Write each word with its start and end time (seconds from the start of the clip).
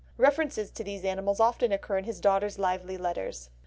References 0.17 0.71
to 0.71 0.83
these 0.83 1.05
animals 1.05 1.39
often 1.39 1.71
occur 1.71 1.99
in 1.99 2.05
his 2.05 2.19
daughter's 2.19 2.57
lively 2.57 2.97
letters. 2.97 3.51